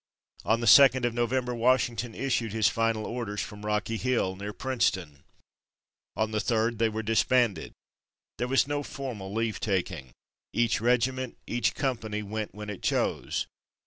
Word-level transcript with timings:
On 0.43 0.61
the 0.61 0.65
2d 0.65 1.05
of 1.05 1.13
November 1.13 1.53
Washington 1.53 2.15
issued 2.15 2.53
his 2.53 2.67
final 2.67 3.05
orders 3.05 3.39
from 3.39 3.63
Rocky 3.63 3.97
Hill, 3.97 4.35
near 4.35 4.51
Princeton. 4.51 5.21
On 6.15 6.31
the 6.31 6.39
3d 6.39 6.79
they 6.79 6.89
were 6.89 7.03
disbanded. 7.03 7.71
There 8.39 8.47
was 8.47 8.65
no 8.67 8.81
formal 8.81 9.31
leave 9.31 9.59
taking. 9.59 10.13
Each 10.53 10.81
regiment, 10.81 11.37
each 11.45 11.75
company, 11.75 12.23
went 12.23 12.55
when 12.55 12.71
it 12.71 12.81
chose. 12.81 13.45